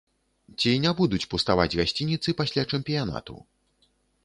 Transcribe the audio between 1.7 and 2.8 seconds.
гасцініцы пасля